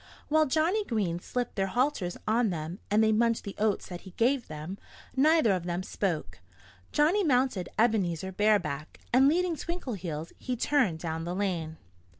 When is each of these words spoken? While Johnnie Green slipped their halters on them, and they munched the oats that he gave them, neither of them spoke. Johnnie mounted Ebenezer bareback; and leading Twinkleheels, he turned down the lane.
While 0.29 0.47
Johnnie 0.47 0.83
Green 0.83 1.19
slipped 1.19 1.55
their 1.55 1.67
halters 1.67 2.17
on 2.27 2.49
them, 2.49 2.79
and 2.89 3.03
they 3.03 3.11
munched 3.11 3.43
the 3.43 3.53
oats 3.59 3.85
that 3.89 4.01
he 4.01 4.15
gave 4.17 4.47
them, 4.47 4.79
neither 5.15 5.51
of 5.51 5.65
them 5.65 5.83
spoke. 5.83 6.39
Johnnie 6.91 7.23
mounted 7.23 7.69
Ebenezer 7.77 8.31
bareback; 8.31 8.99
and 9.13 9.27
leading 9.27 9.55
Twinkleheels, 9.55 10.31
he 10.39 10.55
turned 10.55 10.97
down 10.97 11.23
the 11.23 11.35
lane. 11.35 11.77